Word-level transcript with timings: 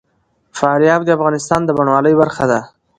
فاریاب 0.59 1.01
د 1.05 1.09
افغانستان 1.17 1.61
د 1.65 1.69
بڼوالۍ 1.77 2.13
برخه 2.21 2.45
ده. 2.51 2.59